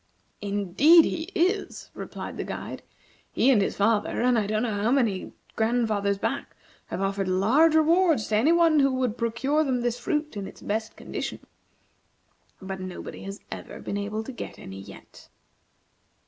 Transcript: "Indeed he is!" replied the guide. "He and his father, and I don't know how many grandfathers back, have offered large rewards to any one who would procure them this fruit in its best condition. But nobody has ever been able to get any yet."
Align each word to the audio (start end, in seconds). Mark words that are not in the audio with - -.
"Indeed 0.41 1.05
he 1.05 1.23
is!" 1.35 1.91
replied 1.93 2.37
the 2.37 2.43
guide. 2.43 2.81
"He 3.31 3.51
and 3.51 3.61
his 3.61 3.75
father, 3.77 4.19
and 4.23 4.35
I 4.35 4.47
don't 4.47 4.63
know 4.63 4.81
how 4.81 4.89
many 4.89 5.31
grandfathers 5.55 6.17
back, 6.17 6.55
have 6.87 7.01
offered 7.01 7.27
large 7.27 7.75
rewards 7.75 8.27
to 8.29 8.35
any 8.37 8.51
one 8.51 8.79
who 8.79 8.91
would 8.93 9.15
procure 9.15 9.63
them 9.63 9.81
this 9.81 9.99
fruit 9.99 10.35
in 10.35 10.47
its 10.47 10.63
best 10.63 10.95
condition. 10.95 11.41
But 12.59 12.79
nobody 12.79 13.21
has 13.25 13.41
ever 13.51 13.79
been 13.79 13.95
able 13.95 14.23
to 14.23 14.31
get 14.31 14.57
any 14.57 14.79
yet." 14.81 15.29